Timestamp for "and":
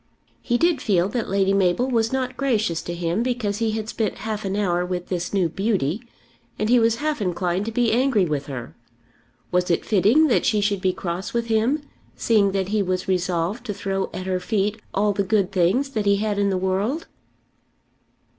6.57-6.69